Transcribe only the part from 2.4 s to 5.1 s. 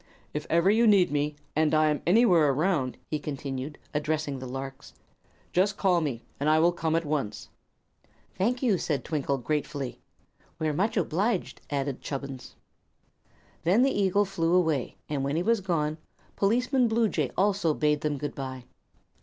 around," he continued, addressing the larks,